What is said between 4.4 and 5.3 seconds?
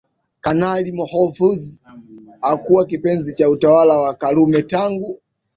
tangu